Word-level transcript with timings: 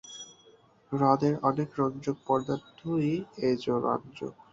হ্রদের 0.91 1.33
অনেক 1.43 1.69
রঞ্জক 1.79 2.17
পদার্থই 2.27 3.11
এজো 3.49 3.75
রঞ্জক। 3.85 4.33